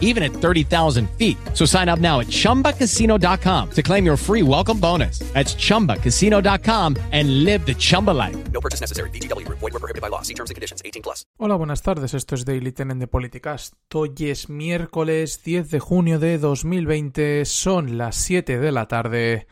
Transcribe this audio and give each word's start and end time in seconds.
even 0.00 0.22
at 0.22 0.32
30,000 0.32 1.10
feet. 1.18 1.36
So 1.52 1.66
sign 1.66 1.90
up 1.90 1.98
now 1.98 2.20
at 2.20 2.28
chumbacasino.com 2.28 3.70
to 3.72 3.82
claim 3.82 4.06
your 4.06 4.16
free 4.16 4.42
welcome 4.42 4.78
bonus. 4.78 5.18
That's 5.34 5.54
chumbacasino.com 5.56 6.96
and 7.12 7.44
live 7.44 7.66
the 7.66 7.74
Chumba 7.74 8.12
life. 8.12 8.36
No 8.52 8.60
purchase 8.60 8.80
necessary. 8.80 9.10
BGW. 9.10 9.46
Void 9.48 9.60
were 9.60 9.80
prohibited 9.80 10.00
by 10.00 10.08
law. 10.08 10.22
See 10.22 10.34
terms 10.34 10.50
and 10.50 10.54
conditions. 10.54 10.80
18 10.84 11.02
plus. 11.02 11.26
Hola, 11.38 11.56
buenas 11.56 11.82
tardes. 11.82 12.14
Esto 12.14 12.36
es 12.36 12.44
Daily 12.44 12.72
Tenen 12.72 13.00
de 13.00 13.06
Politicast. 13.06 13.74
Hoy 13.92 14.14
es 14.20 14.48
miércoles 14.48 15.42
10 15.42 15.70
de 15.70 15.80
junio 15.80 16.18
de 16.18 16.38
2020. 16.38 17.44
Son 17.44 17.98
las 17.98 18.16
7 18.16 18.58
de 18.58 18.72
la 18.72 18.86
tarde 18.86 19.46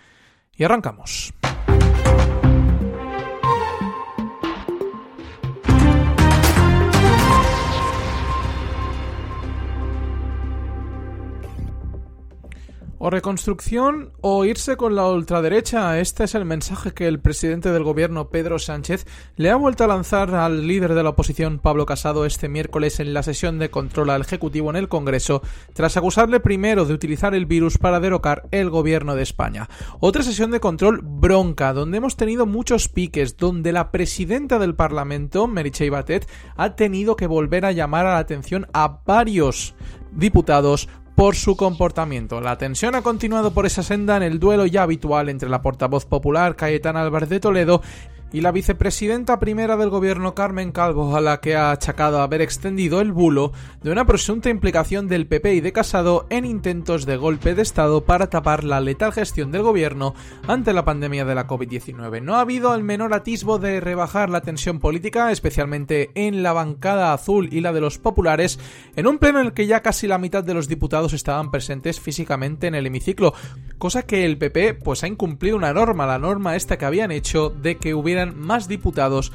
y 0.55 0.65
arrancamos. 0.65 1.33
O 13.05 13.11
reconstrucción 13.11 14.13
o 14.21 14.45
irse 14.45 14.77
con 14.77 14.95
la 14.95 15.09
ultraderecha. 15.09 15.99
Este 15.99 16.23
es 16.23 16.37
el 16.37 16.45
mensaje 16.45 16.93
que 16.93 17.09
el 17.09 17.19
presidente 17.19 17.73
del 17.73 17.83
gobierno, 17.83 18.29
Pedro 18.29 18.61
Sánchez, 18.61 19.07
le 19.35 19.51
ha 19.51 19.57
vuelto 19.57 19.83
a 19.83 19.89
lanzar 19.89 20.33
al 20.37 20.69
líder 20.69 20.95
de 20.95 21.03
la 21.03 21.09
oposición, 21.09 21.59
Pablo 21.59 21.85
Casado, 21.85 22.25
este 22.27 22.49
miércoles 22.49 23.01
en 23.01 23.13
la 23.13 23.25
sesión 23.25 23.59
de 23.59 23.71
control 23.71 24.11
al 24.11 24.21
Ejecutivo 24.21 24.71
en 24.71 24.77
el 24.77 24.89
Congreso, 24.89 25.43
tras 25.73 25.97
acusarle 25.97 26.39
primero 26.39 26.85
de 26.85 26.95
utilizar 26.95 27.35
el 27.35 27.45
virus 27.45 27.77
para 27.77 27.99
derrocar 27.99 28.47
el 28.53 28.71
gobierno 28.71 29.17
de 29.17 29.25
España. 29.25 29.69
Otra 29.99 30.23
sesión 30.23 30.53
de 30.53 30.61
control 30.61 31.01
bronca, 31.03 31.73
donde 31.73 31.99
hemos 31.99 32.17
tenido 32.17 32.47
muchos 32.47 32.87
piques, 32.87 33.37
donde 33.37 33.73
la 33.73 33.91
presidenta 33.91 34.61
del 34.61 34.77
Parlamento, 34.77 35.49
Meritxell 35.49 35.91
Batet, 35.91 36.31
ha 36.55 36.77
tenido 36.77 37.17
que 37.17 37.27
volver 37.27 37.65
a 37.65 37.73
llamar 37.73 38.07
a 38.07 38.13
la 38.13 38.19
atención 38.19 38.69
a 38.73 39.01
varios 39.05 39.75
diputados 40.13 40.89
por 41.15 41.37
su 41.37 41.57
comportamiento. 41.57 42.41
La 42.41 42.59
tensión 42.59 42.95
ha 42.95 43.03
continuado 43.03 43.53
por 43.53 43.67
esa 43.67 43.83
senda 43.83 44.17
en 44.17 44.23
el 44.23 44.39
duelo 44.39 44.67
ya 44.67 44.83
habitual 44.83 45.29
entre 45.29 45.49
la 45.49 45.63
portavoz 45.63 46.07
popular 46.07 46.57
Cayetana 46.57 47.03
Álvarez 47.03 47.29
de 47.29 47.41
Toledo 47.41 47.83
y 48.33 48.41
la 48.41 48.51
vicepresidenta 48.51 49.39
primera 49.39 49.77
del 49.77 49.91
gobierno 49.91 50.35
Carmen 50.35 50.73
Calvo, 50.73 51.15
a 51.17 51.21
la 51.21 51.41
que 51.41 51.55
ha 51.55 51.71
achacado 51.71 52.21
haber 52.23 52.41
extendido 52.41 53.01
el 53.01 53.13
bulo 53.13 53.53
de 53.83 53.93
una 53.93 54.07
presunta 54.07 54.49
implicación 54.49 55.07
del 55.07 55.27
PP 55.27 55.55
y 55.55 55.61
de 55.61 55.73
Casado 55.73 56.27
en 56.31 56.45
intentos 56.45 57.05
de 57.05 57.17
golpe 57.17 57.55
de 57.55 57.63
Estado 57.63 58.05
para 58.05 58.31
tapar 58.31 58.65
la 58.65 58.81
letal 58.81 59.13
gestión 59.13 59.53
del 59.53 59.63
gobierno 59.63 60.15
ante 60.49 60.73
la 60.73 60.85
pandemia 60.85 61.25
de 61.25 61.35
la 61.35 61.47
COVID-19. 61.47 62.23
No 62.23 62.37
ha 62.37 62.41
habido 62.41 62.75
el 62.75 62.83
menor 62.83 63.13
atisbo 63.13 63.59
de 63.59 63.81
rebajar 63.81 64.31
la 64.31 64.41
tensión 64.41 64.81
política, 64.81 65.31
especialmente 65.31 66.11
en 66.15 66.43
la 66.43 66.55
bancada 66.55 67.13
azul 67.13 67.49
y 67.53 67.61
la 67.61 67.73
de 67.73 67.83
los 67.83 67.99
populares, 67.99 68.59
en 68.97 69.07
un 69.07 69.19
pleno 69.19 69.41
en 69.41 69.47
el 69.47 69.53
que 69.53 69.67
ya 69.67 69.83
casi 69.83 70.07
la 70.07 70.19
mitad 70.19 70.43
de 70.43 70.55
los 70.55 70.69
diputados 70.69 71.13
estaban 71.13 71.51
presentes 71.51 72.01
físicamente 72.01 72.67
en 72.67 72.75
el 72.75 72.87
hemiciclo, 72.87 73.35
cosa 73.77 74.05
que 74.05 74.25
el 74.25 74.39
PP 74.39 74.75
pues 74.75 75.05
ha 75.05 75.09
incumplido 75.09 75.57
una 75.57 75.75
norma, 75.75 76.07
la 76.07 76.19
norma 76.19 76.57
esta 76.57 76.79
que 76.79 76.87
habían 76.87 77.11
hecho 77.11 77.51
de 77.51 77.77
que 77.77 77.95
hubiera 77.95 78.22
más 78.27 78.69
diputados 78.69 79.33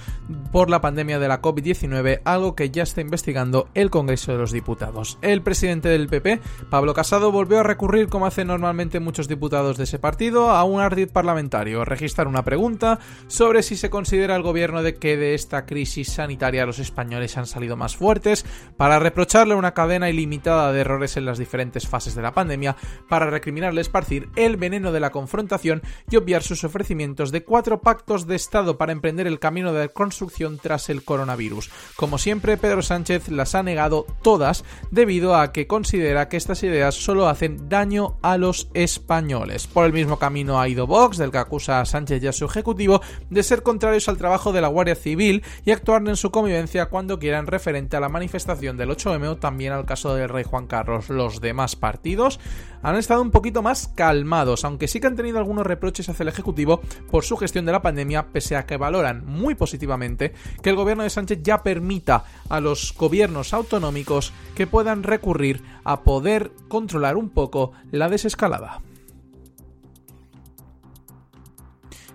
por 0.51 0.69
la 0.69 0.81
pandemia 0.81 1.19
de 1.19 1.27
la 1.27 1.41
COVID-19, 1.41 2.21
algo 2.25 2.55
que 2.55 2.69
ya 2.69 2.83
está 2.83 3.01
investigando 3.01 3.69
el 3.73 3.89
Congreso 3.89 4.31
de 4.31 4.37
los 4.37 4.51
Diputados. 4.51 5.17
El 5.21 5.41
presidente 5.41 5.89
del 5.89 6.07
PP, 6.07 6.39
Pablo 6.69 6.93
Casado, 6.93 7.31
volvió 7.31 7.59
a 7.59 7.63
recurrir, 7.63 8.07
como 8.07 8.25
hacen 8.25 8.47
normalmente 8.47 8.99
muchos 8.99 9.27
diputados 9.27 9.77
de 9.77 9.83
ese 9.83 9.99
partido, 9.99 10.51
a 10.51 10.63
un 10.63 10.81
ardid 10.81 11.09
parlamentario, 11.09 11.85
registrar 11.85 12.27
una 12.27 12.43
pregunta 12.43 12.99
sobre 13.27 13.63
si 13.63 13.75
se 13.75 13.89
considera 13.89 14.35
el 14.35 14.43
gobierno 14.43 14.83
de 14.83 14.95
que 14.95 15.17
de 15.17 15.33
esta 15.33 15.65
crisis 15.65 16.13
sanitaria 16.13 16.65
los 16.65 16.79
españoles 16.79 17.37
han 17.37 17.47
salido 17.47 17.75
más 17.75 17.95
fuertes, 17.95 18.45
para 18.77 18.99
reprocharle 18.99 19.55
una 19.55 19.73
cadena 19.73 20.09
ilimitada 20.09 20.71
de 20.71 20.81
errores 20.81 21.17
en 21.17 21.25
las 21.25 21.37
diferentes 21.37 21.87
fases 21.87 22.15
de 22.15 22.21
la 22.21 22.33
pandemia, 22.33 22.75
para 23.07 23.29
recriminarle 23.29 23.81
esparcir 23.81 24.29
el 24.35 24.57
veneno 24.57 24.91
de 24.91 24.99
la 24.99 25.11
confrontación 25.11 25.81
y 26.09 26.15
obviar 26.15 26.43
sus 26.43 26.63
ofrecimientos 26.63 27.31
de 27.31 27.43
cuatro 27.43 27.81
pactos 27.81 28.27
de 28.27 28.35
Estado 28.35 28.76
para 28.77 28.91
emprender 28.91 29.27
el 29.27 29.39
camino 29.39 29.73
de 29.73 29.89
construcción 29.89 30.59
tras 30.61 30.89
el 30.89 31.03
coronavirus. 31.03 31.69
Como 31.95 32.17
siempre, 32.17 32.57
Pedro 32.57 32.81
Sánchez 32.81 33.29
las 33.29 33.55
ha 33.55 33.63
negado 33.63 34.05
todas 34.21 34.63
debido 34.91 35.35
a 35.35 35.51
que 35.51 35.67
considera 35.67 36.29
que 36.29 36.37
estas 36.37 36.63
ideas 36.63 36.95
solo 36.95 37.27
hacen 37.27 37.69
daño 37.69 38.17
a 38.21 38.37
los 38.37 38.69
españoles. 38.73 39.67
Por 39.67 39.85
el 39.85 39.93
mismo 39.93 40.19
camino 40.19 40.59
ha 40.59 40.67
ido 40.67 40.87
Vox, 40.87 41.17
del 41.17 41.31
que 41.31 41.37
acusa 41.37 41.81
a 41.81 41.85
Sánchez 41.85 42.23
y 42.23 42.27
a 42.27 42.33
su 42.33 42.45
ejecutivo 42.45 43.01
de 43.29 43.43
ser 43.43 43.63
contrarios 43.63 44.07
al 44.09 44.17
trabajo 44.17 44.51
de 44.51 44.61
la 44.61 44.67
Guardia 44.67 44.95
Civil 44.95 45.43
y 45.65 45.71
actuar 45.71 46.07
en 46.07 46.15
su 46.15 46.31
convivencia 46.31 46.87
cuando 46.87 47.19
quieran 47.19 47.47
referente 47.47 47.97
a 47.97 47.99
la 47.99 48.09
manifestación 48.09 48.77
del 48.77 48.89
8M 48.89 49.27
o 49.27 49.37
también 49.37 49.73
al 49.73 49.85
caso 49.85 50.13
del 50.15 50.29
rey 50.29 50.43
Juan 50.43 50.67
Carlos. 50.67 51.09
Los 51.09 51.41
demás 51.41 51.75
partidos 51.75 52.39
han 52.83 52.95
estado 52.95 53.21
un 53.21 53.31
poquito 53.31 53.61
más 53.61 53.87
calmados, 53.95 54.63
aunque 54.63 54.87
sí 54.87 54.99
que 54.99 55.07
han 55.07 55.15
tenido 55.15 55.39
algunos 55.39 55.65
reproches 55.65 56.07
hacia 56.09 56.23
el 56.23 56.29
Ejecutivo 56.29 56.81
por 57.09 57.23
su 57.23 57.35
gestión 57.37 57.65
de 57.65 57.71
la 57.71 57.81
pandemia, 57.81 58.27
pese 58.27 58.55
a 58.55 58.65
que 58.67 58.77
valoran 58.77 59.25
muy 59.25 59.55
positivamente 59.55 60.33
que 60.61 60.69
el 60.69 60.75
gobierno 60.75 61.03
de 61.03 61.09
Sánchez 61.09 61.39
ya 61.41 61.63
permita 61.63 62.25
a 62.49 62.59
los 62.59 62.93
gobiernos 62.95 63.53
autonómicos 63.53 64.33
que 64.53 64.67
puedan 64.67 65.01
recurrir 65.01 65.63
a 65.83 66.03
poder 66.03 66.51
controlar 66.67 67.17
un 67.17 67.29
poco 67.29 67.71
la 67.91 68.09
desescalada. 68.09 68.81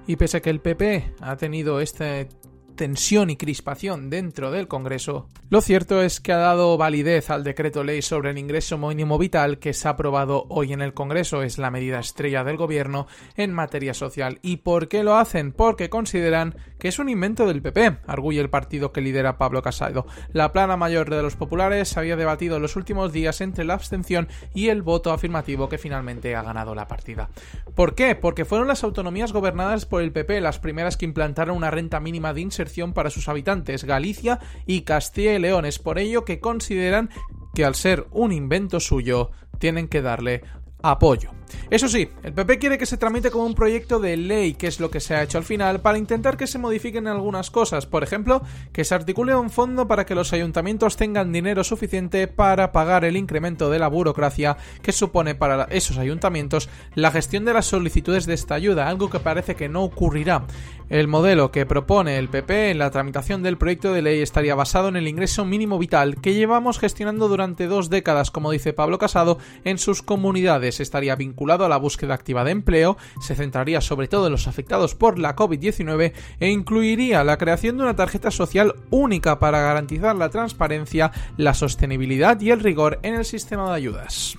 Y 0.07 0.17
pese 0.17 0.37
a 0.37 0.41
que 0.41 0.51
el 0.51 0.61
PP 0.61 1.15
ha 1.21 1.37
tenido 1.37 1.81
este 1.81 2.29
tensión 2.75 3.31
y 3.31 3.37
crispación 3.37 4.11
dentro 4.11 4.51
del 4.51 4.69
Congreso, 4.69 5.29
lo 5.53 5.61
cierto 5.61 6.01
es 6.01 6.19
que 6.19 6.33
ha 6.33 6.39
dado 6.39 6.79
validez 6.79 7.29
al 7.29 7.45
decreto 7.45 7.85
ley 7.85 8.01
sobre 8.01 8.31
el 8.31 8.39
ingreso 8.39 8.79
mínimo 8.79 9.19
vital 9.19 9.59
que 9.59 9.75
se 9.75 9.87
ha 9.87 9.91
aprobado 9.91 10.47
hoy 10.49 10.73
en 10.73 10.81
el 10.81 10.95
Congreso. 10.95 11.43
Es 11.43 11.59
la 11.59 11.71
medida 11.71 12.01
estrella 12.01 12.43
del 12.43 12.57
Gobierno 12.57 13.07
en 13.37 13.53
materia 13.53 13.93
social. 13.93 14.39
¿Y 14.41 14.57
por 14.57 14.89
qué 14.89 15.03
lo 15.05 15.15
hacen? 15.15 15.53
Porque 15.53 15.91
consideran 15.91 16.57
que 16.79 16.89
es 16.89 16.99
un 16.99 17.11
invento 17.11 17.47
del 17.47 17.61
PP, 17.61 17.99
arguye 18.07 18.41
el 18.41 18.49
partido 18.49 18.93
que 18.93 19.03
lidera 19.03 19.37
Pablo 19.37 19.61
Casado. 19.61 20.07
La 20.33 20.55
plana 20.55 20.79
mayor 20.79 21.11
de 21.11 21.23
los 21.23 21.37
populares 21.37 21.91
se 21.91 22.01
había 22.01 22.17
debatido 22.17 22.57
en 22.57 22.63
los 22.63 22.75
últimos 22.75 23.13
días 23.13 23.43
entre 23.43 23.65
la 23.65 23.75
abstención 23.75 24.29
y 24.55 24.69
el 24.69 24.81
voto 24.81 25.13
afirmativo 25.13 25.69
que 25.69 25.77
finalmente 25.77 26.35
ha 26.35 26.43
ganado 26.43 26.75
la 26.75 26.89
partida. 26.89 27.29
¿Por 27.75 27.95
qué? 27.95 28.15
Porque 28.15 28.47
fueron 28.47 28.69
las 28.69 28.85
autonomías 28.85 29.35
gobernadas 29.35 29.85
por 29.85 30.01
el 30.01 30.13
PP 30.13 30.41
las 30.41 30.59
primeras 30.59 30.97
que 30.97 31.05
implantaron 31.05 31.59
una 31.59 31.71
renta 31.71 32.01
mínima 32.01 32.33
de 32.33 32.41
inserción 32.41 32.95
para 32.95 33.11
sus 33.11 33.29
habitantes, 33.29 33.85
Galicia 33.85 34.41
y 34.65 34.81
Castilla 34.81 35.42
León. 35.43 35.67
Es 35.67 35.79
por 35.79 35.99
ello 35.99 36.25
que 36.25 36.41
consideran 36.41 37.11
que 37.55 37.65
al 37.65 37.75
ser 37.75 38.07
un 38.11 38.33
invento 38.33 38.81
suyo, 38.81 39.31
tienen 39.59 39.89
que 39.89 40.03
darle 40.03 40.43
apoyo. 40.83 41.31
Eso 41.71 41.89
sí, 41.89 42.11
el 42.23 42.33
PP 42.33 42.59
quiere 42.59 42.79
que 42.79 42.87
se 42.87 42.97
tramite 42.97 43.31
como 43.31 43.47
un 43.47 43.55
proyecto 43.55 43.99
de 43.99 44.17
ley, 44.17 44.55
que 44.55 44.67
es 44.67 44.81
lo 44.81 44.91
que 44.91 45.01
se 45.01 45.15
ha 45.15 45.23
hecho 45.23 45.39
al 45.39 45.45
final, 45.45 45.81
para 45.81 45.99
intentar 45.99 46.37
que 46.37 46.47
se 46.47 46.59
modifiquen 46.59 47.07
algunas 47.07 47.51
cosas. 47.51 47.87
Por 47.87 48.03
ejemplo, 48.03 48.43
que 48.73 48.85
se 48.85 48.95
articule 48.95 49.35
un 49.35 49.51
fondo 49.51 49.89
para 49.89 50.05
que 50.05 50.15
los 50.15 50.33
ayuntamientos 50.33 50.97
tengan 50.97 51.33
dinero 51.33 51.65
suficiente 51.65 52.27
para 52.29 52.73
pagar 52.73 53.05
el 53.05 53.17
incremento 53.17 53.71
de 53.71 53.79
la 53.79 53.89
burocracia 53.89 54.57
que 54.83 54.93
supone 54.93 55.35
para 55.35 55.65
esos 55.65 55.99
ayuntamientos 55.99 56.69
la 56.95 57.11
gestión 57.11 57.45
de 57.45 57.55
las 57.55 57.67
solicitudes 57.67 58.27
de 58.27 58.35
esta 58.35 58.55
ayuda, 58.55 58.89
algo 58.89 59.09
que 59.09 59.21
parece 59.21 59.55
que 59.55 59.69
no 59.69 59.83
ocurrirá. 59.83 60.47
El 60.93 61.09
modelo 61.09 61.53
que 61.53 61.65
propone 61.65 62.19
el 62.19 62.29
PP 62.29 62.71
en 62.71 62.79
la 62.79 62.91
tramitación 62.91 63.43
del 63.43 63.57
proyecto 63.57 63.95
de 63.95 64.03
ley 64.03 64.21
estaría 64.21 64.55
basado 64.55 64.89
en 64.89 64.97
el 64.97 65.09
ingreso 65.09 65.47
mínimo 65.47 65.79
vital 65.79 66.21
que 66.21 66.35
llevamos 66.35 66.79
gestionando 66.79 67.29
durante 67.29 67.67
dos 67.67 67.89
décadas, 67.89 68.31
como 68.31 68.51
dice 68.51 68.75
Pablo 68.75 68.99
Casado, 68.99 69.39
en 69.65 69.79
sus 69.79 70.03
comunidades. 70.03 70.72
Estaría 70.81 71.17
vinculado 71.17 71.65
a 71.65 71.69
la 71.69 71.77
búsqueda 71.77 72.15
activa 72.15 72.45
de 72.45 72.53
empleo, 72.53 72.97
se 73.21 73.35
centraría 73.35 73.81
sobre 73.81 74.09
todo 74.09 74.27
en 74.27 74.33
los 74.33 74.49
afectados 74.49 74.95
por 74.95 75.19
la 75.19 75.37
COVID-19 75.37 76.13
e 76.41 76.49
incluiría 76.49 77.25
la 77.25 77.39
creación 77.39 77.77
de 77.77 77.85
una 77.85 77.97
tarjeta 77.97 78.31
social 78.31 78.75
única 78.91 79.39
para 79.39 79.61
garantizar 79.61 80.17
la 80.17 80.31
transparencia, 80.31 81.13
la 81.37 81.55
sostenibilidad 81.55 82.41
y 82.41 82.51
el 82.51 82.61
rigor 82.61 82.99
en 83.03 83.15
el 83.15 83.25
sistema 83.25 83.69
de 83.69 83.77
ayudas. 83.77 84.37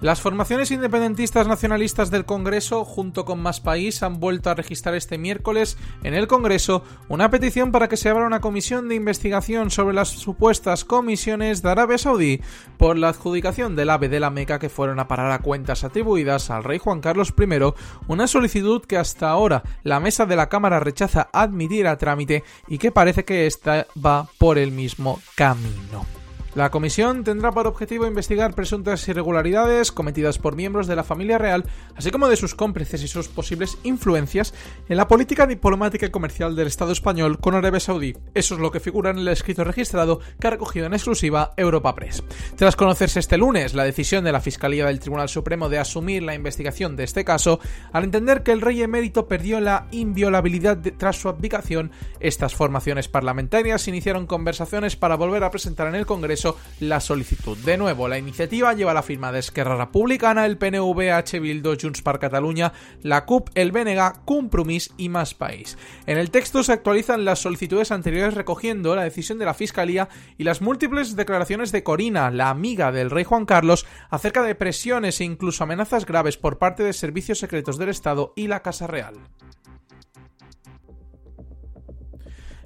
Las 0.00 0.22
formaciones 0.22 0.70
independentistas 0.70 1.46
nacionalistas 1.46 2.10
del 2.10 2.24
Congreso, 2.24 2.86
junto 2.86 3.26
con 3.26 3.42
Más 3.42 3.60
País, 3.60 4.02
han 4.02 4.18
vuelto 4.18 4.48
a 4.48 4.54
registrar 4.54 4.94
este 4.94 5.18
miércoles 5.18 5.76
en 6.04 6.14
el 6.14 6.26
Congreso 6.26 6.84
una 7.10 7.28
petición 7.28 7.70
para 7.70 7.86
que 7.90 7.98
se 7.98 8.08
abra 8.08 8.26
una 8.26 8.40
comisión 8.40 8.88
de 8.88 8.94
investigación 8.94 9.70
sobre 9.70 9.94
las 9.94 10.08
supuestas 10.08 10.86
comisiones 10.86 11.60
de 11.60 11.70
Arabia 11.70 11.98
Saudí 11.98 12.40
por 12.78 12.96
la 12.96 13.10
adjudicación 13.10 13.76
del 13.76 13.90
AVE 13.90 14.08
de 14.08 14.20
la 14.20 14.30
Meca 14.30 14.58
que 14.58 14.70
fueron 14.70 15.00
a 15.00 15.06
parar 15.06 15.32
a 15.32 15.40
cuentas 15.40 15.84
atribuidas 15.84 16.48
al 16.48 16.64
rey 16.64 16.78
Juan 16.78 17.02
Carlos 17.02 17.34
I, 17.38 17.74
una 18.08 18.26
solicitud 18.26 18.82
que 18.82 18.96
hasta 18.96 19.28
ahora 19.28 19.62
la 19.82 20.00
mesa 20.00 20.24
de 20.24 20.36
la 20.36 20.48
Cámara 20.48 20.80
rechaza 20.80 21.28
admitir 21.30 21.86
a 21.86 21.98
trámite 21.98 22.42
y 22.68 22.78
que 22.78 22.90
parece 22.90 23.26
que 23.26 23.46
esta 23.46 23.86
va 24.02 24.26
por 24.38 24.56
el 24.56 24.72
mismo 24.72 25.20
camino. 25.34 26.19
La 26.56 26.72
comisión 26.72 27.22
tendrá 27.22 27.52
por 27.52 27.68
objetivo 27.68 28.06
investigar 28.06 28.54
presuntas 28.54 29.06
irregularidades 29.06 29.92
cometidas 29.92 30.38
por 30.38 30.56
miembros 30.56 30.88
de 30.88 30.96
la 30.96 31.04
familia 31.04 31.38
real, 31.38 31.64
así 31.94 32.10
como 32.10 32.28
de 32.28 32.34
sus 32.34 32.56
cómplices 32.56 33.04
y 33.04 33.08
sus 33.08 33.28
posibles 33.28 33.78
influencias 33.84 34.52
en 34.88 34.96
la 34.96 35.06
política 35.06 35.46
diplomática 35.46 36.06
y 36.06 36.10
comercial 36.10 36.56
del 36.56 36.66
Estado 36.66 36.90
español 36.90 37.38
con 37.38 37.54
Arabia 37.54 37.78
Saudí. 37.78 38.16
Eso 38.34 38.54
es 38.54 38.60
lo 38.60 38.72
que 38.72 38.80
figura 38.80 39.10
en 39.10 39.18
el 39.18 39.28
escrito 39.28 39.62
registrado 39.62 40.18
que 40.40 40.48
ha 40.48 40.50
recogido 40.50 40.86
en 40.86 40.94
exclusiva 40.94 41.52
Europa 41.56 41.94
Press. 41.94 42.24
Tras 42.56 42.74
conocerse 42.74 43.20
este 43.20 43.38
lunes 43.38 43.74
la 43.74 43.84
decisión 43.84 44.24
de 44.24 44.32
la 44.32 44.40
Fiscalía 44.40 44.86
del 44.86 44.98
Tribunal 44.98 45.28
Supremo 45.28 45.68
de 45.68 45.78
asumir 45.78 46.24
la 46.24 46.34
investigación 46.34 46.96
de 46.96 47.04
este 47.04 47.24
caso, 47.24 47.60
al 47.92 48.02
entender 48.02 48.42
que 48.42 48.50
el 48.50 48.60
rey 48.60 48.82
emérito 48.82 49.28
perdió 49.28 49.60
la 49.60 49.86
inviolabilidad 49.92 50.78
tras 50.98 51.20
su 51.20 51.28
abdicación, 51.28 51.92
estas 52.18 52.56
formaciones 52.56 53.06
parlamentarias 53.06 53.86
iniciaron 53.86 54.26
conversaciones 54.26 54.96
para 54.96 55.14
volver 55.14 55.44
a 55.44 55.52
presentar 55.52 55.86
en 55.86 55.94
el 55.94 56.06
La 56.80 57.00
solicitud. 57.00 57.58
De 57.58 57.76
nuevo, 57.76 58.08
la 58.08 58.18
iniciativa 58.18 58.72
lleva 58.72 58.94
la 58.94 59.02
firma 59.02 59.32
de 59.32 59.40
Esquerra 59.40 59.76
Republicana, 59.76 60.46
el 60.46 60.56
PNV, 60.56 61.12
H. 61.12 61.38
Bildo, 61.40 61.74
Junts 61.80 62.02
per 62.02 62.18
Catalunya, 62.18 62.72
la 63.02 63.26
CUP, 63.26 63.50
el 63.54 63.72
BNG, 63.72 64.24
Compromís 64.24 64.90
y 64.96 65.08
Más 65.08 65.34
País. 65.34 65.76
En 66.06 66.18
el 66.18 66.30
texto 66.30 66.62
se 66.62 66.72
actualizan 66.72 67.24
las 67.24 67.40
solicitudes 67.40 67.90
anteriores 67.90 68.34
recogiendo 68.34 68.96
la 68.96 69.04
decisión 69.04 69.38
de 69.38 69.44
la 69.44 69.54
Fiscalía 69.54 70.08
y 70.38 70.44
las 70.44 70.62
múltiples 70.62 71.16
declaraciones 71.16 71.72
de 71.72 71.82
Corina, 71.82 72.30
la 72.30 72.50
amiga 72.50 72.92
del 72.92 73.10
rey 73.10 73.24
Juan 73.24 73.44
Carlos, 73.44 73.86
acerca 74.08 74.42
de 74.42 74.54
presiones 74.54 75.20
e 75.20 75.24
incluso 75.24 75.64
amenazas 75.64 76.06
graves 76.06 76.36
por 76.36 76.58
parte 76.58 76.82
de 76.82 76.92
servicios 76.92 77.38
secretos 77.38 77.76
del 77.76 77.90
Estado 77.90 78.32
y 78.36 78.46
la 78.46 78.62
Casa 78.62 78.86
Real. 78.86 79.14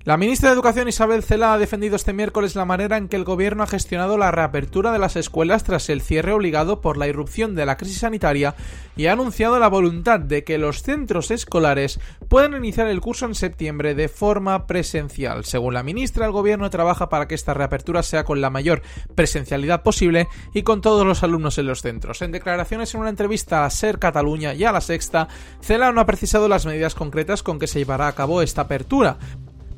La 0.05 0.19
ministra 0.19 0.51
de 0.51 0.55
Educación 0.55 0.87
Isabel 0.87 1.23
Cela 1.23 1.55
ha 1.55 1.59
defendido 1.59 1.97
este 1.97 2.13
miércoles 2.13 2.57
la 2.57 2.67
manera 2.67 2.99
en 2.99 3.09
que 3.09 3.17
el 3.17 3.25
gobierno 3.25 3.63
ha 3.63 3.67
gestionado 3.67 4.19
la 4.19 4.31
reapertura 4.31 4.93
de 4.93 4.99
las 4.99 5.17
escuelas 5.17 5.65
tras 5.65 5.89
el 5.89 6.03
cierre 6.03 6.35
obligado 6.35 6.83
por 6.83 6.99
la 6.99 7.09
irrupción 7.09 7.55
de 7.55 7.65
la 7.65 7.79
crisis 7.79 8.01
sanitaria 8.01 8.55
y 8.97 9.07
ha 9.07 9.13
anunciado 9.13 9.59
la 9.59 9.69
voluntad 9.69 10.21
de 10.21 10.45
que 10.45 10.59
los 10.59 10.83
centros 10.83 11.31
escolares 11.31 12.01
puedan 12.29 12.53
iniciar 12.55 12.89
el 12.89 13.01
curso 13.01 13.25
en 13.25 13.35
septiembre 13.35 13.95
de 13.95 14.11
forma 14.11 14.67
presencial. 14.67 15.47
Según 15.47 15.73
la 15.73 15.83
ministra, 15.83 16.27
el 16.27 16.33
gobierno 16.33 16.69
trabaja 16.69 17.09
para 17.09 17.27
que 17.27 17.35
esta 17.35 17.55
reapertura 17.55 18.03
sea 18.03 18.25
con 18.25 18.43
la 18.43 18.51
mayor 18.51 18.83
presencialidad 19.15 19.83
posible 19.83 20.29
y 20.53 20.65
con 20.65 20.83
todos 20.83 21.07
los 21.07 21.23
alumnos 21.23 21.57
en 21.57 21.65
los 21.65 21.81
centros. 21.81 22.21
En 22.21 22.31
declaraciones 22.31 22.95
en 22.95 23.01
una 23.01 23.09
entrevista 23.09 23.65
a 23.65 23.71
Ser 23.71 23.99
Cataluña 23.99 24.53
y 24.53 24.65
a 24.65 24.73
La 24.73 24.83
Sexta, 24.83 25.29
Cela 25.63 25.93
no 25.93 26.03
ha 26.03 26.07
precisado 26.07 26.47
las 26.47 26.67
medidas 26.67 26.95
concretas 26.95 27.43
con 27.43 27.59
que 27.59 27.67
se 27.67 27.79
llevará 27.79 28.07
a 28.07 28.15
cabo 28.15 28.43
esta 28.43 28.61
apertura, 28.61 29.17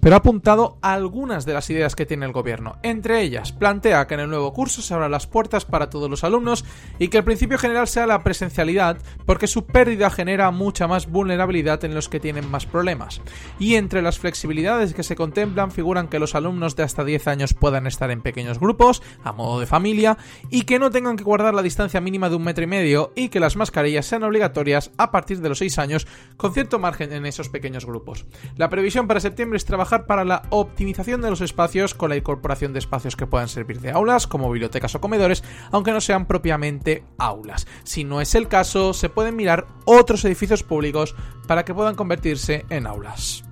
pero 0.06 0.14
ha 0.14 0.18
apuntado 0.18 0.78
algunas 0.82 1.46
de 1.46 1.52
las 1.52 1.68
ideas 1.68 1.96
que 1.96 2.06
tiene 2.06 2.26
el 2.26 2.32
gobierno. 2.32 2.76
Entre 2.84 3.22
ellas, 3.22 3.50
plantea 3.50 4.06
que 4.06 4.14
en 4.14 4.20
el 4.20 4.30
nuevo 4.30 4.52
curso 4.52 4.80
se 4.80 4.94
abran 4.94 5.10
las 5.10 5.26
puertas 5.26 5.64
para 5.64 5.90
todos 5.90 6.08
los 6.08 6.22
alumnos 6.22 6.64
y 7.00 7.08
que 7.08 7.18
el 7.18 7.24
principio 7.24 7.58
general 7.58 7.88
sea 7.88 8.06
la 8.06 8.22
presencialidad, 8.22 8.98
porque 9.24 9.48
su 9.48 9.66
pérdida 9.66 10.08
genera 10.08 10.52
mucha 10.52 10.86
más 10.86 11.10
vulnerabilidad 11.10 11.84
en 11.84 11.92
los 11.92 12.08
que 12.08 12.20
tienen 12.20 12.48
más 12.48 12.66
problemas. 12.66 13.20
Y 13.58 13.74
entre 13.74 14.00
las 14.00 14.20
flexibilidades 14.20 14.94
que 14.94 15.02
se 15.02 15.16
contemplan 15.16 15.72
figuran 15.72 16.06
que 16.06 16.20
los 16.20 16.36
alumnos 16.36 16.76
de 16.76 16.84
hasta 16.84 17.02
10 17.02 17.26
años 17.26 17.52
puedan 17.52 17.88
estar 17.88 18.12
en 18.12 18.22
pequeños 18.22 18.60
grupos, 18.60 19.02
a 19.24 19.32
modo 19.32 19.58
de 19.58 19.66
familia, 19.66 20.18
y 20.50 20.62
que 20.62 20.78
no 20.78 20.92
tengan 20.92 21.16
que 21.16 21.24
guardar 21.24 21.52
la 21.52 21.62
distancia 21.62 22.00
mínima 22.00 22.28
de 22.28 22.36
un 22.36 22.44
metro 22.44 22.62
y 22.62 22.68
medio 22.68 23.12
y 23.16 23.28
que 23.28 23.40
las 23.40 23.56
mascarillas 23.56 24.06
sean 24.06 24.22
obligatorias 24.22 24.92
a 24.98 25.10
partir 25.10 25.40
de 25.40 25.48
los 25.48 25.58
6 25.58 25.80
años, 25.80 26.06
con 26.36 26.54
cierto 26.54 26.78
margen 26.78 27.12
en 27.12 27.26
esos 27.26 27.48
pequeños 27.48 27.84
grupos. 27.84 28.24
La 28.54 28.70
previsión 28.70 29.08
para 29.08 29.18
septiembre 29.18 29.56
es 29.56 29.64
trabajar 29.64 29.95
para 30.04 30.26
la 30.26 30.42
optimización 30.50 31.22
de 31.22 31.30
los 31.30 31.40
espacios 31.40 31.94
con 31.94 32.10
la 32.10 32.16
incorporación 32.16 32.74
de 32.74 32.80
espacios 32.80 33.16
que 33.16 33.26
puedan 33.26 33.48
servir 33.48 33.80
de 33.80 33.92
aulas, 33.92 34.26
como 34.26 34.50
bibliotecas 34.50 34.94
o 34.94 35.00
comedores, 35.00 35.42
aunque 35.70 35.92
no 35.92 36.02
sean 36.02 36.26
propiamente 36.26 37.04
aulas. 37.16 37.66
Si 37.84 38.04
no 38.04 38.20
es 38.20 38.34
el 38.34 38.48
caso, 38.48 38.92
se 38.92 39.08
pueden 39.08 39.36
mirar 39.36 39.66
otros 39.86 40.24
edificios 40.26 40.62
públicos 40.62 41.14
para 41.46 41.64
que 41.64 41.72
puedan 41.72 41.94
convertirse 41.94 42.66
en 42.68 42.86
aulas. 42.86 43.45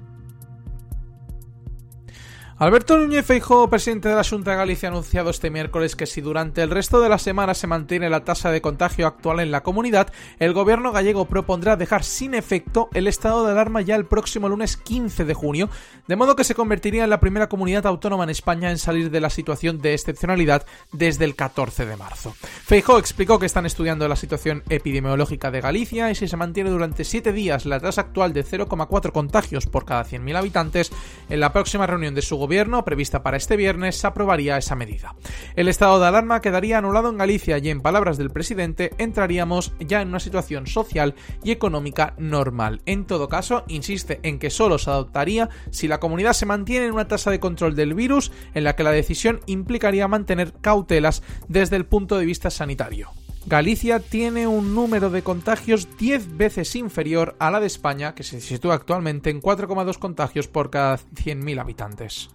Alberto 2.56 2.97
Núñez 2.97 3.27
Feijóo, 3.27 3.69
presidente 3.69 4.09
de 4.09 4.15
la 4.15 4.23
Junta 4.23 4.53
de 4.53 4.56
Galicia, 4.56 4.89
ha 4.89 4.93
anunciado 4.93 5.31
este 5.31 5.51
miércoles 5.51 5.97
que 5.97 6.06
si 6.06 6.21
durante 6.21 6.62
el 6.62 6.71
resto 6.71 7.01
de 7.01 7.09
la 7.09 7.19
semana 7.19 7.53
se 7.53 7.67
mantiene 7.67 8.09
la 8.09 8.23
tasa 8.23 8.53
de 8.53 8.61
contagio 8.61 9.09
actual 9.09 9.41
en 9.41 9.51
la 9.51 9.65
comunidad, 9.65 10.12
el 10.39 10.53
gobierno 10.53 10.93
gallego 10.93 11.25
propondrá 11.25 11.75
dejar 11.75 12.05
sin 12.05 12.33
efecto 12.33 12.91
el 12.95 13.09
estado 13.09 13.45
de 13.45 13.51
alarma 13.51 13.81
ya 13.81 13.97
el 13.97 14.06
próximo 14.06 14.49
lunes 14.49 14.77
15 14.77 15.25
de 15.25 15.35
junio, 15.35 15.69
de 16.06 16.15
modo 16.15 16.37
que 16.37 16.45
se 16.45 16.55
convertiría 16.55 17.03
en 17.03 17.11
la 17.11 17.19
primera 17.19 17.49
comunidad 17.49 17.87
autónoma 17.87 18.23
en 18.23 18.31
España 18.31 18.71
en 18.71 18.79
salir 18.79 19.11
de 19.11 19.21
la 19.21 19.31
situación 19.31 19.83
de 19.83 19.95
excepcionalidad 19.95 20.65
desde 20.93 21.25
el 21.25 21.35
14 21.35 21.87
de 21.87 21.97
marzo. 21.97 22.37
Feijóo 22.39 23.01
explicó 23.01 23.41
que 23.41 23.47
están 23.47 23.67
estudiando 23.67 24.06
la 24.06 24.15
situación 24.15 24.62
epidemiológica 24.69 25.51
de 25.51 25.61
Galicia 25.61 26.12
y 26.12 26.15
si 26.15 26.29
se 26.29 26.37
mantiene 26.37 26.71
durante 26.71 27.03
7 27.03 27.33
días 27.33 27.67
la 27.67 27.81
tasa 27.81 28.03
actual 28.03 28.33
de 28.33 28.45
0,4 28.45 29.11
contagios 29.11 29.67
por 29.67 29.85
cada 29.85 30.05
100.000 30.05 30.37
habitantes, 30.37 30.93
en 31.29 31.41
la 31.41 31.53
próxima 31.53 31.89
reunión 31.89 32.15
de 32.15 32.23
su 32.23 32.44
gobierno, 32.44 32.85
prevista 32.85 33.23
para 33.23 33.38
este 33.38 33.56
viernes, 33.56 34.05
aprobaría 34.05 34.58
esa 34.58 34.76
medida. 34.76 35.14
El 35.56 35.69
estado 35.69 35.99
de 35.99 36.06
alarma 36.06 36.43
quedaría 36.43 36.76
anulado 36.76 37.08
en 37.08 37.17
Galicia 37.17 37.56
y, 37.56 37.70
en 37.70 37.81
palabras 37.81 38.19
del 38.19 38.29
presidente, 38.29 38.91
entraríamos 38.99 39.73
ya 39.81 40.02
en 40.02 40.08
una 40.08 40.20
situación 40.20 40.67
social 40.67 41.14
y 41.43 41.52
económica 41.52 42.12
normal. 42.19 42.82
En 42.85 43.06
todo 43.06 43.31
caso, 43.31 43.64
insiste 43.67 44.20
en 44.23 44.38
que 44.38 44.50
solo 44.50 44.76
se 44.76 44.91
adoptaría 44.91 45.49
si 45.70 45.88
la 45.88 46.00
comunidad 46.00 46.35
se 46.35 46.44
mantiene 46.44 46.85
en 46.85 46.93
una 46.93 47.08
tasa 47.08 47.31
de 47.31 47.41
control 47.41 47.76
del 47.76 47.94
virus 47.94 48.31
en 48.52 48.64
la 48.64 48.76
que 48.76 48.85
la 48.85 48.91
decisión 48.91 49.41
implicaría 49.46 50.06
mantener 50.06 50.52
cautelas 50.61 51.23
desde 51.49 51.76
el 51.76 51.87
punto 51.87 52.19
de 52.19 52.26
vista 52.26 52.50
sanitario. 52.50 53.08
Galicia 53.46 54.00
tiene 54.00 54.46
un 54.46 54.75
número 54.75 55.11
de 55.11 55.23
contagios 55.23 55.87
10 55.99 56.38
veces 56.38 56.75
inferior 56.76 57.37
a 57.38 57.50
la 57.50 57.61
de 57.61 57.67
España, 57.67 58.14
que 58.14 58.23
se 58.23 58.41
sitúa 58.41 58.75
actualmente 58.75 59.29
en 59.29 59.43
4,2 59.43 59.99
contagios 59.99 60.49
por 60.49 60.70
cada 60.70 60.96
100.000 60.96 61.61
habitantes. 61.61 62.31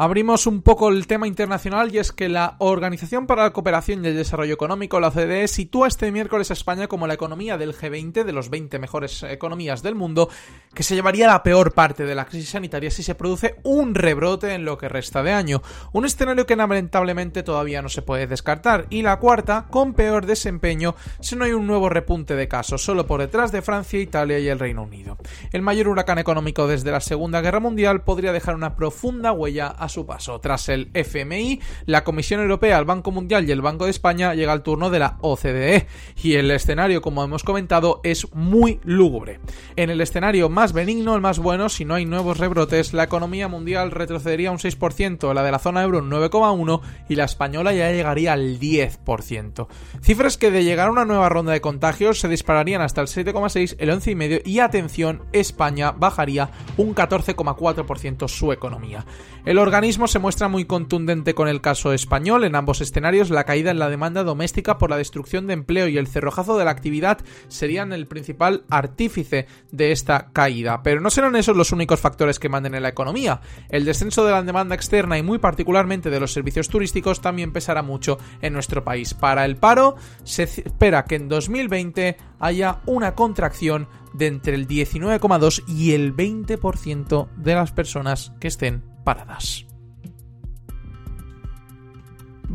Abrimos 0.00 0.46
un 0.46 0.62
poco 0.62 0.90
el 0.90 1.08
tema 1.08 1.26
internacional 1.26 1.92
y 1.92 1.98
es 1.98 2.12
que 2.12 2.28
la 2.28 2.54
Organización 2.60 3.26
para 3.26 3.42
la 3.42 3.52
Cooperación 3.52 4.04
y 4.04 4.06
el 4.06 4.14
Desarrollo 4.14 4.54
Económico, 4.54 5.00
la 5.00 5.08
OCDE, 5.08 5.48
sitúa 5.48 5.88
este 5.88 6.12
miércoles 6.12 6.50
a 6.50 6.52
España 6.52 6.86
como 6.86 7.08
la 7.08 7.14
economía 7.14 7.58
del 7.58 7.74
G20, 7.74 8.22
de 8.22 8.32
los 8.32 8.48
20 8.48 8.78
mejores 8.78 9.24
economías 9.24 9.82
del 9.82 9.96
mundo, 9.96 10.28
que 10.72 10.84
se 10.84 10.94
llevaría 10.94 11.26
la 11.26 11.42
peor 11.42 11.74
parte 11.74 12.04
de 12.04 12.14
la 12.14 12.26
crisis 12.26 12.50
sanitaria 12.50 12.92
si 12.92 13.02
se 13.02 13.16
produce 13.16 13.56
un 13.64 13.96
rebrote 13.96 14.54
en 14.54 14.64
lo 14.64 14.78
que 14.78 14.88
resta 14.88 15.24
de 15.24 15.32
año. 15.32 15.62
Un 15.92 16.04
escenario 16.04 16.46
que 16.46 16.54
lamentablemente 16.54 17.42
todavía 17.42 17.82
no 17.82 17.88
se 17.88 18.02
puede 18.02 18.28
descartar. 18.28 18.86
Y 18.90 19.02
la 19.02 19.18
cuarta, 19.18 19.66
con 19.68 19.94
peor 19.94 20.26
desempeño 20.26 20.94
si 21.18 21.34
no 21.34 21.44
hay 21.44 21.54
un 21.54 21.66
nuevo 21.66 21.88
repunte 21.88 22.36
de 22.36 22.46
casos, 22.46 22.84
solo 22.84 23.08
por 23.08 23.18
detrás 23.18 23.50
de 23.50 23.62
Francia, 23.62 23.98
Italia 23.98 24.38
y 24.38 24.46
el 24.46 24.60
Reino 24.60 24.84
Unido. 24.84 25.18
El 25.50 25.62
mayor 25.62 25.88
huracán 25.88 26.18
económico 26.18 26.68
desde 26.68 26.92
la 26.92 27.00
Segunda 27.00 27.40
Guerra 27.40 27.58
Mundial 27.58 28.02
podría 28.02 28.32
dejar 28.32 28.54
una 28.54 28.76
profunda 28.76 29.32
huella 29.32 29.66
a 29.66 29.87
su 29.88 30.06
paso. 30.06 30.40
Tras 30.40 30.68
el 30.68 30.90
FMI, 30.94 31.60
la 31.86 32.04
Comisión 32.04 32.40
Europea, 32.40 32.78
el 32.78 32.84
Banco 32.84 33.10
Mundial 33.10 33.48
y 33.48 33.52
el 33.52 33.62
Banco 33.62 33.84
de 33.84 33.90
España 33.90 34.34
llega 34.34 34.52
el 34.52 34.62
turno 34.62 34.90
de 34.90 34.98
la 34.98 35.18
OCDE 35.20 35.86
y 36.22 36.34
el 36.34 36.50
escenario, 36.50 37.00
como 37.00 37.24
hemos 37.24 37.44
comentado, 37.44 38.00
es 38.04 38.32
muy 38.34 38.80
lúgubre. 38.84 39.40
En 39.76 39.90
el 39.90 40.00
escenario 40.00 40.48
más 40.48 40.72
benigno, 40.72 41.14
el 41.14 41.20
más 41.20 41.38
bueno, 41.38 41.68
si 41.68 41.84
no 41.84 41.94
hay 41.94 42.04
nuevos 42.04 42.38
rebrotes, 42.38 42.92
la 42.92 43.04
economía 43.04 43.48
mundial 43.48 43.90
retrocedería 43.90 44.50
un 44.50 44.58
6%, 44.58 45.32
la 45.34 45.42
de 45.42 45.52
la 45.52 45.58
zona 45.58 45.82
euro 45.82 45.98
un 45.98 46.10
9,1% 46.10 46.80
y 47.08 47.14
la 47.14 47.24
española 47.24 47.72
ya 47.72 47.90
llegaría 47.90 48.32
al 48.32 48.58
10%. 48.58 49.66
Cifras 50.02 50.38
que 50.38 50.50
de 50.50 50.64
llegar 50.64 50.88
a 50.88 50.92
una 50.92 51.04
nueva 51.04 51.28
ronda 51.28 51.52
de 51.52 51.60
contagios 51.60 52.20
se 52.20 52.28
dispararían 52.28 52.82
hasta 52.82 53.00
el 53.00 53.06
7,6%, 53.06 53.76
el 53.78 53.90
11,5% 53.90 54.42
y 54.44 54.60
atención, 54.60 55.22
España 55.32 55.92
bajaría 55.92 56.50
un 56.76 56.94
14,4% 56.94 58.28
su 58.28 58.52
economía. 58.52 59.04
El 59.44 59.58
organismo 59.58 59.77
se 59.78 60.18
muestra 60.18 60.48
muy 60.48 60.64
contundente 60.64 61.34
con 61.34 61.46
el 61.46 61.60
caso 61.60 61.92
español. 61.92 62.42
En 62.42 62.56
ambos 62.56 62.80
escenarios, 62.80 63.30
la 63.30 63.44
caída 63.44 63.70
en 63.70 63.78
la 63.78 63.88
demanda 63.88 64.24
doméstica 64.24 64.76
por 64.76 64.90
la 64.90 64.96
destrucción 64.96 65.46
de 65.46 65.54
empleo 65.54 65.86
y 65.86 65.98
el 65.98 66.08
cerrojazo 66.08 66.58
de 66.58 66.64
la 66.64 66.72
actividad 66.72 67.18
serían 67.46 67.92
el 67.92 68.08
principal 68.08 68.64
artífice 68.70 69.46
de 69.70 69.92
esta 69.92 70.30
caída. 70.32 70.82
Pero 70.82 71.00
no 71.00 71.10
serán 71.10 71.36
esos 71.36 71.56
los 71.56 71.70
únicos 71.70 72.00
factores 72.00 72.40
que 72.40 72.48
manden 72.48 72.74
en 72.74 72.82
la 72.82 72.88
economía. 72.88 73.40
El 73.68 73.84
descenso 73.84 74.24
de 74.24 74.32
la 74.32 74.42
demanda 74.42 74.74
externa 74.74 75.16
y 75.16 75.22
muy 75.22 75.38
particularmente 75.38 76.10
de 76.10 76.20
los 76.20 76.32
servicios 76.32 76.68
turísticos 76.68 77.20
también 77.20 77.52
pesará 77.52 77.82
mucho 77.82 78.18
en 78.42 78.54
nuestro 78.54 78.82
país. 78.82 79.14
Para 79.14 79.44
el 79.44 79.56
paro 79.56 79.94
se 80.24 80.42
espera 80.42 81.04
que 81.04 81.14
en 81.14 81.28
2020 81.28 82.16
haya 82.40 82.80
una 82.86 83.14
contracción 83.14 83.86
de 84.12 84.26
entre 84.26 84.56
el 84.56 84.66
19,2 84.66 85.62
y 85.68 85.92
el 85.92 86.16
20% 86.16 87.28
de 87.36 87.54
las 87.54 87.70
personas 87.70 88.32
que 88.40 88.48
estén 88.48 88.82
paradas. 89.04 89.67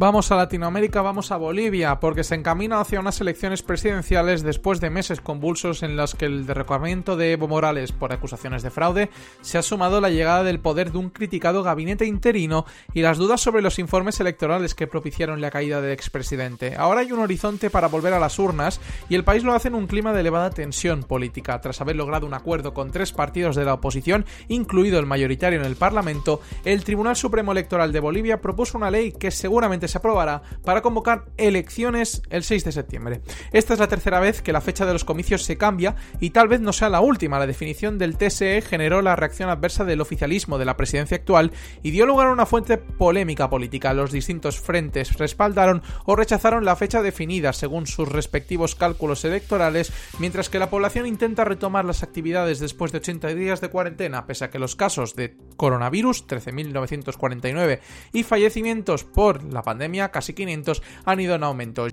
Vamos 0.04 0.34
a 0.34 0.36
Latinoamérica, 0.36 1.02
vamos 1.02 1.32
a 1.32 1.38
Bolivia, 1.38 2.02
porque 2.02 2.26
se 2.26 2.36
encamina 2.36 2.82
hacia 2.82 3.00
unas 3.00 3.22
elecciones 3.22 3.64
presidenciales 3.64 4.44
después 4.44 4.82
de 4.82 4.90
meses 4.90 5.22
convulsos 5.22 5.82
en 5.82 5.96
los 5.96 6.14
que 6.14 6.26
el 6.26 6.46
derrocamiento 6.46 7.16
de 7.16 7.32
Evo 7.32 7.48
Morales 7.48 7.94
por 7.94 8.12
acusaciones 8.12 8.64
de 8.64 8.70
fraude 8.70 9.10
se 9.40 9.58
ha 9.58 9.62
sumado 9.62 10.02
la 10.02 10.10
llegada 10.10 10.44
del 10.44 10.60
poder 10.60 10.92
de 10.92 10.98
un 10.98 11.10
criticado 11.10 11.64
gabinete 11.64 12.06
interino 12.06 12.66
y 12.94 13.02
las 13.02 13.18
dudas 13.18 13.40
sobre 13.40 13.62
los 13.62 13.80
informes 13.80 14.20
electorales 14.20 14.76
que 14.76 14.88
propiciaron 14.88 15.40
la 15.40 15.52
caída 15.52 15.80
del 15.80 15.94
expresidente. 15.94 16.76
Ahora 16.76 17.00
hay 17.00 17.14
un 17.14 17.20
horizonte 17.20 17.70
para 17.70 17.88
volver 17.88 18.12
a 18.12 18.20
las 18.20 18.38
urnas 18.40 18.82
y 19.08 19.16
el 19.16 19.24
país 19.24 19.46
lo 19.46 19.54
hace 19.54 19.70
en 19.70 19.76
un 19.76 19.88
clima 19.88 20.12
de 20.12 20.20
elevada 20.20 20.50
tensión 20.50 21.04
política. 21.04 21.62
Tras 21.62 21.80
haber 21.80 21.96
logrado 21.96 22.28
un 22.28 22.34
acuerdo 22.34 22.74
con 22.74 22.92
tres 22.92 23.14
partidos 23.14 23.56
de 23.56 23.64
la 23.64 23.76
oposición, 23.76 24.26
incluido 24.50 25.00
el 25.00 25.06
mayoritario 25.06 25.62
en 25.62 25.66
el 25.66 25.78
Parlamento, 25.78 26.42
el 26.66 26.84
Tribunal 26.84 27.16
Supremo 27.16 27.54
Electoral 27.54 27.94
de 27.94 28.02
Bolivia 28.02 28.42
propuso 28.42 28.78
una 28.78 28.92
ley 28.92 29.14
que 29.14 29.32
seguramente 29.32 29.93
se 29.94 30.00
aprobará 30.00 30.42
para 30.66 30.82
convocar 30.82 31.26
elecciones 31.38 32.24
el 32.32 32.44
6 32.44 32.66
de 32.66 32.72
septiembre. 32.72 33.22
Esta 33.52 33.74
es 33.74 33.80
la 33.80 33.88
tercera 33.88 34.20
vez 34.20 34.42
que 34.42 34.52
la 34.52 34.60
fecha 34.60 34.88
de 34.88 34.94
los 34.94 35.06
comicios 35.06 35.44
se 35.44 35.58
cambia 35.58 35.96
y 36.20 36.32
tal 36.32 36.48
vez 36.48 36.62
no 36.62 36.74
sea 36.74 36.90
la 36.90 37.00
última. 37.00 37.38
La 37.38 37.46
definición 37.46 38.00
del 38.00 38.18
TSE 38.18 38.62
generó 38.62 39.04
la 39.04 39.16
reacción 39.16 39.50
adversa 39.50 39.86
del 39.86 40.02
oficialismo 40.02 40.58
de 40.58 40.66
la 40.66 40.78
presidencia 40.78 41.18
actual 41.18 41.52
y 41.84 41.92
dio 41.92 42.08
lugar 42.08 42.28
a 42.28 42.32
una 42.32 42.48
fuente 42.48 42.78
polémica 42.78 43.52
política. 43.52 43.94
Los 43.94 44.12
distintos 44.12 44.60
frentes 44.60 45.16
respaldaron 45.18 45.84
o 46.06 46.16
rechazaron 46.16 46.66
la 46.66 46.76
fecha 46.76 47.04
definida 47.04 47.54
según 47.54 47.86
sus 47.86 48.10
respectivos 48.10 48.74
cálculos 48.74 49.24
electorales, 49.26 49.94
mientras 50.18 50.50
que 50.50 50.58
la 50.58 50.72
población 50.72 51.06
intenta 51.06 51.46
retomar 51.46 51.86
las 51.86 52.02
actividades 52.02 52.60
después 52.60 52.92
de 52.92 52.98
80 52.98 53.28
días 53.36 53.62
de 53.62 53.70
cuarentena, 53.70 54.26
pese 54.26 54.46
a 54.46 54.50
que 54.50 54.58
los 54.58 54.76
casos 54.76 55.16
de 55.16 55.38
coronavirus, 55.56 56.28
13.949, 56.28 57.80
y 58.12 58.24
fallecimientos 58.24 59.04
por 59.04 59.44
la 59.44 59.62
pandemia 59.62 59.73
casi 60.10 60.34
500, 60.34 60.82
han 61.06 61.20
ido 61.20 61.36
en 61.36 61.44
aumento. 61.44 61.88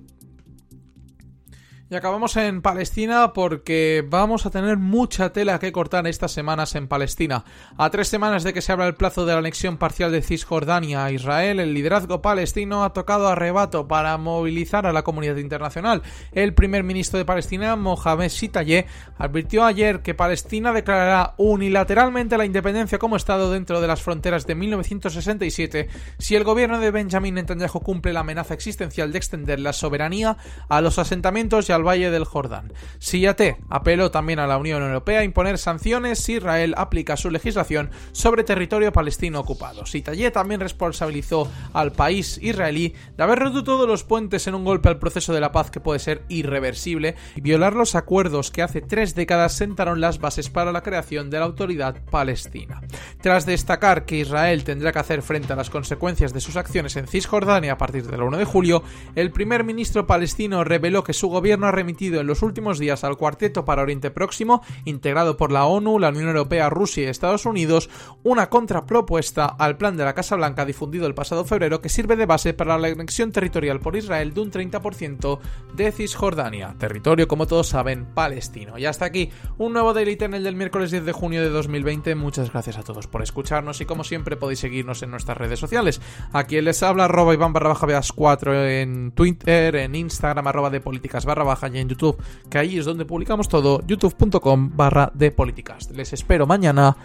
Y 1.93 1.97
acabamos 1.97 2.37
en 2.37 2.63
Palestina 2.63 3.33
porque 3.33 4.05
vamos 4.09 4.47
a 4.47 4.51
tener 4.51 4.77
mucha 4.77 5.33
tela 5.33 5.59
que 5.59 5.73
cortar 5.73 6.07
estas 6.07 6.31
semanas 6.31 6.77
en 6.77 6.87
Palestina. 6.87 7.45
A 7.77 7.91
tres 7.91 8.07
semanas 8.07 8.45
de 8.45 8.53
que 8.53 8.63
se 8.63 8.71
abra 8.71 8.87
el 8.87 8.95
plazo 8.95 9.27
de 9.27 9.33
la 9.33 9.41
anexión 9.41 9.77
parcial 9.77 10.13
de 10.13 10.23
Cisjordania 10.23 11.05
a 11.05 11.11
Israel, 11.11 11.59
el 11.59 11.75
liderazgo 11.75 12.23
palestino 12.23 12.85
ha 12.85 12.93
tocado 12.93 13.27
arrebato 13.27 13.89
para 13.89 14.17
movilizar 14.19 14.87
a 14.87 14.93
la 14.93 15.03
comunidad 15.03 15.35
internacional. 15.39 16.03
El 16.31 16.55
primer 16.55 16.85
ministro 16.85 17.19
de 17.19 17.25
Palestina, 17.25 17.75
Mohamed 17.75 18.29
Shitayeh, 18.29 18.87
advirtió 19.19 19.65
ayer 19.65 20.01
que 20.01 20.15
Palestina 20.15 20.73
declarará 20.73 21.35
unilateralmente 21.39 22.39
la 22.39 22.45
independencia 22.45 23.01
como 23.01 23.17
Estado 23.17 23.51
dentro 23.51 23.81
de 23.81 23.89
las 23.89 24.01
fronteras 24.01 24.47
de 24.47 24.55
1967 24.55 25.89
si 26.19 26.37
el 26.37 26.45
gobierno 26.45 26.79
de 26.79 26.93
Benjamin 26.93 27.35
Netanyahu 27.35 27.81
cumple 27.81 28.13
la 28.13 28.21
amenaza 28.21 28.55
existencial 28.55 29.11
de 29.11 29.19
extender 29.19 29.59
la 29.59 29.73
soberanía 29.73 30.37
a 30.69 30.81
los 30.81 31.01
asentamientos 31.01 31.69
y 31.69 31.73
a 31.73 31.80
Valle 31.87 32.11
del 32.11 32.25
Jordán. 32.25 32.73
Siyate 32.99 33.59
apeló 33.69 34.11
también 34.11 34.39
a 34.39 34.47
la 34.47 34.59
Unión 34.59 34.83
Europea 34.83 35.21
a 35.21 35.25
imponer 35.25 35.59
sanciones 35.59 36.19
si 36.19 36.35
Israel 36.35 36.75
aplica 36.77 37.17
su 37.17 37.31
legislación 37.31 37.91
sobre 38.13 38.45
territorio 38.45 38.93
palestino 38.93 39.41
ocupado. 39.41 39.87
Sitayé 39.87 40.31
también 40.31 40.61
responsabilizó 40.61 41.51
al 41.73 41.93
país 41.93 42.39
israelí 42.43 42.95
de 43.17 43.23
haber 43.23 43.39
roto 43.39 43.65
todos 43.65 43.89
los 43.89 44.05
puentes 44.05 44.47
en 44.47 44.55
un 44.55 44.65
golpe 44.65 44.89
al 44.89 44.99
proceso 44.99 45.33
de 45.33 45.41
la 45.41 45.53
paz 45.53 45.71
que 45.71 45.81
puede 45.81 45.99
ser 45.99 46.23
irreversible 46.29 47.17
y 47.35 47.41
violar 47.41 47.75
los 47.75 47.95
acuerdos 47.95 48.51
que 48.51 48.63
hace 48.63 48.81
tres 48.81 49.15
décadas 49.15 49.55
sentaron 49.55 50.01
las 50.01 50.19
bases 50.19 50.51
para 50.51 50.73
la 50.73 50.83
creación 50.83 51.31
de 51.31 51.39
la 51.39 51.45
autoridad 51.45 51.97
palestina. 52.11 52.81
Tras 53.21 53.47
destacar 53.47 54.05
que 54.05 54.19
Israel 54.19 54.65
tendrá 54.65 54.93
que 54.93 54.99
hacer 54.99 55.23
frente 55.23 55.53
a 55.53 55.57
las 55.57 55.71
consecuencias 55.71 56.33
de 56.33 56.41
sus 56.41 56.57
acciones 56.57 56.97
en 56.97 57.07
Cisjordania 57.07 57.73
a 57.73 57.79
partir 57.79 58.07
del 58.07 58.23
1 58.23 58.39
de 58.39 58.45
julio, 58.45 58.83
el 59.15 59.31
primer 59.31 59.65
ministro 59.65 60.07
palestino 60.07 60.65
reveló 60.65 61.05
que 61.05 61.13
su 61.13 61.29
gobierno 61.29 61.70
remitido 61.73 62.21
en 62.21 62.27
los 62.27 62.43
últimos 62.43 62.79
días 62.79 63.05
al 63.05 63.17
Cuarteto 63.17 63.65
para 63.65 63.83
Oriente 63.83 64.11
Próximo, 64.11 64.63
integrado 64.85 65.37
por 65.37 65.53
la 65.53 65.67
ONU, 65.67 65.99
la 65.99 66.09
Unión 66.09 66.29
Europea, 66.29 66.71
Rusia 66.71 67.05
y 67.05 67.07
Estados 67.07 67.47
Unidos, 67.47 67.91
una 68.23 68.49
contrapropuesta 68.49 69.47
al 69.47 69.77
plan 69.77 69.97
de 69.97 70.05
la 70.05 70.15
Casa 70.15 70.37
Blanca 70.37 70.65
difundido 70.65 71.07
el 71.07 71.15
pasado 71.15 71.45
febrero 71.45 71.81
que 71.81 71.89
sirve 71.89 72.17
de 72.17 72.27
base 72.27 72.55
para 72.55 72.79
la 72.79 72.89
anexión 72.89 73.33
territorial 73.33 73.81
por 73.81 73.97
Israel 73.97 74.35
de 74.35 74.41
un 74.41 74.51
30% 74.51 75.39
de 75.75 75.93
Cisjordania, 75.93 76.75
territorio, 76.79 77.29
como 77.29 77.47
todos 77.47 77.69
saben, 77.69 78.07
palestino. 78.07 78.79
Y 78.79 78.87
hasta 78.87 79.05
aquí, 79.05 79.31
un 79.59 79.73
nuevo 79.73 79.93
Daily 79.93 80.17
Channel 80.17 80.43
del 80.43 80.57
miércoles 80.57 80.91
10 80.91 81.05
de 81.05 81.13
junio 81.13 81.43
de 81.43 81.51
2020. 81.51 82.15
Muchas 82.15 82.53
gracias 82.53 82.79
a 82.79 82.83
todos 82.83 83.07
por 83.07 83.23
escucharnos 83.23 83.81
y 83.81 83.85
como 83.85 84.05
siempre 84.05 84.37
podéis 84.37 84.61
seguirnos 84.61 85.03
en 85.03 85.11
nuestras 85.11 85.37
redes 85.37 85.59
sociales. 85.59 86.01
Aquí 86.33 86.61
les 86.61 86.83
habla 86.83 87.05
arroba 87.05 87.35
Iván 87.35 87.53
barra 87.53 87.71
baja 87.71 87.87
4 88.15 88.67
en 88.67 89.13
Twitter, 89.13 89.77
en 89.77 89.95
Instagram 89.95 90.47
arroba 90.47 90.71
de 90.71 90.81
políticas 90.81 91.25
barra 91.25 91.45
baja 91.45 91.60
en 91.67 91.89
YouTube, 91.89 92.17
que 92.49 92.59
ahí 92.59 92.79
es 92.79 92.85
donde 92.85 93.05
publicamos 93.05 93.49
todo, 93.49 93.81
youtube.com 93.87 94.73
barra 94.75 95.11
de 95.15 95.31
políticas. 95.31 95.91
Les 95.91 96.13
espero 96.13 96.47
mañana 96.47 96.97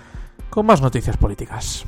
con 0.50 0.66
más 0.66 0.82
noticias 0.82 1.18
políticas. 1.18 1.86